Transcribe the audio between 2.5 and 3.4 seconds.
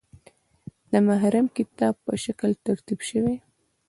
ترتیب شوی.